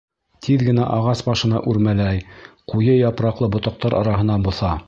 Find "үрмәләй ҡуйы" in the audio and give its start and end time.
1.73-2.99